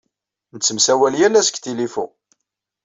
[0.53, 2.05] Nettemsawal yal ass deg tilifu.